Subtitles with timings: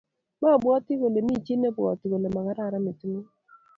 [0.41, 3.29] Mabwatyini kole mi chii neibwati kole magararan metingung